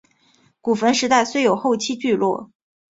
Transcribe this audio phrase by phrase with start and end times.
[0.61, 2.49] 古坟时代虽有后期聚落。